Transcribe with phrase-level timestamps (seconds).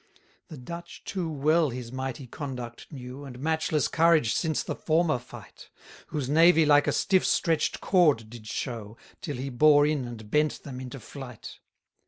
[0.47, 5.19] 121 The Dutch too well his mighty conduct knew, And matchless courage since the former
[5.19, 5.69] fight;
[6.07, 10.63] Whose navy like a stiff stretch'd cord did show, Till he bore in and bent
[10.63, 11.59] them into flight.